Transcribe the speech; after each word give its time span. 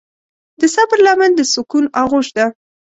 د 0.59 0.61
صبر 0.75 0.97
لمن 1.07 1.31
د 1.35 1.41
سکون 1.53 1.85
آغوش 2.01 2.27
ده. 2.37 2.45